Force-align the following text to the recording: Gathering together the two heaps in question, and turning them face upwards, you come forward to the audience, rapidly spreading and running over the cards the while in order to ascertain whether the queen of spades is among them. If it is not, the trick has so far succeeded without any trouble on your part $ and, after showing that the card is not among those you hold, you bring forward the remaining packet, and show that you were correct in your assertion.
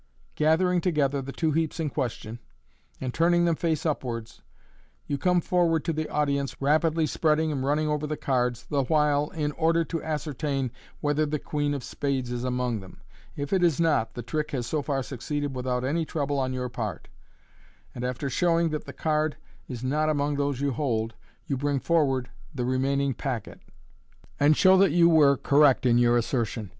Gathering 0.33 0.81
together 0.81 1.21
the 1.21 1.31
two 1.31 1.51
heaps 1.51 1.79
in 1.79 1.91
question, 1.91 2.39
and 2.99 3.13
turning 3.13 3.45
them 3.45 3.55
face 3.55 3.85
upwards, 3.85 4.41
you 5.05 5.19
come 5.19 5.39
forward 5.39 5.85
to 5.85 5.93
the 5.93 6.09
audience, 6.09 6.59
rapidly 6.59 7.05
spreading 7.05 7.51
and 7.51 7.63
running 7.63 7.87
over 7.87 8.07
the 8.07 8.17
cards 8.17 8.65
the 8.65 8.81
while 8.85 9.29
in 9.29 9.51
order 9.51 9.83
to 9.85 10.01
ascertain 10.01 10.71
whether 11.01 11.23
the 11.27 11.37
queen 11.37 11.75
of 11.75 11.83
spades 11.83 12.31
is 12.31 12.43
among 12.43 12.79
them. 12.79 12.99
If 13.35 13.53
it 13.53 13.61
is 13.63 13.79
not, 13.79 14.15
the 14.15 14.23
trick 14.23 14.49
has 14.49 14.65
so 14.65 14.81
far 14.81 15.03
succeeded 15.03 15.55
without 15.55 15.83
any 15.83 16.03
trouble 16.03 16.39
on 16.39 16.51
your 16.51 16.67
part 16.69 17.07
$ 17.11 17.11
and, 17.93 18.03
after 18.03 18.27
showing 18.27 18.69
that 18.69 18.85
the 18.85 18.93
card 18.93 19.37
is 19.69 19.83
not 19.83 20.09
among 20.09 20.35
those 20.35 20.59
you 20.59 20.71
hold, 20.71 21.13
you 21.45 21.55
bring 21.57 21.79
forward 21.79 22.27
the 22.55 22.65
remaining 22.65 23.13
packet, 23.13 23.59
and 24.39 24.57
show 24.57 24.79
that 24.79 24.93
you 24.93 25.07
were 25.07 25.37
correct 25.37 25.85
in 25.85 25.99
your 25.99 26.17
assertion. 26.17 26.69